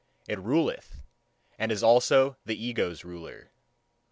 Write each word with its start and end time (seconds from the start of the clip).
It 0.27 0.39
ruleth, 0.39 1.03
and 1.59 1.71
is 1.71 1.83
also 1.83 2.35
the 2.43 2.57
ego's 2.57 3.03
ruler. 3.05 3.51